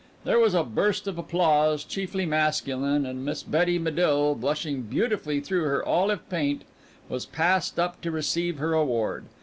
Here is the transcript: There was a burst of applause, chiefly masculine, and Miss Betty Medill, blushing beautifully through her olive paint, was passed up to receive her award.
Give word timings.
There 0.23 0.39
was 0.39 0.55
a 0.55 0.63
burst 0.63 1.05
of 1.05 1.19
applause, 1.19 1.83
chiefly 1.83 2.25
masculine, 2.25 3.05
and 3.05 3.23
Miss 3.23 3.43
Betty 3.43 3.77
Medill, 3.77 4.33
blushing 4.33 4.81
beautifully 4.81 5.39
through 5.41 5.65
her 5.65 5.85
olive 5.85 6.27
paint, 6.27 6.63
was 7.07 7.27
passed 7.27 7.79
up 7.79 8.01
to 8.01 8.09
receive 8.09 8.57
her 8.57 8.73
award. 8.73 9.25